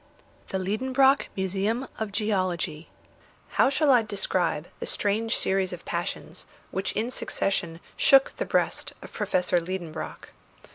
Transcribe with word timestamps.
THE 0.47 0.57
LIEDENBROCK 0.57 1.27
MUSEUM 1.37 1.87
OF 1.99 2.11
GEOLOGY 2.11 2.87
How 3.49 3.69
shall 3.69 3.91
I 3.91 4.01
describe 4.01 4.67
the 4.79 4.87
strange 4.87 5.37
series 5.37 5.71
of 5.71 5.85
passions 5.85 6.47
which 6.71 6.91
in 6.93 7.11
succession 7.11 7.79
shook 7.95 8.35
the 8.37 8.45
breast 8.45 8.93
of 9.03 9.13
Professor 9.13 9.59
Liedenbrock? 9.61 10.29